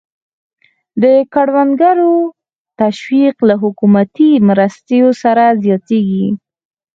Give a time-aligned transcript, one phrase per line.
[1.03, 1.03] د
[1.33, 2.15] کروندګرو
[2.81, 6.25] تشویق له حکومتي مرستو سره زیاتېږي.